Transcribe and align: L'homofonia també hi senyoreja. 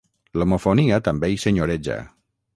L'homofonia 0.41 0.99
també 1.09 1.31
hi 1.35 1.39
senyoreja. 1.45 2.01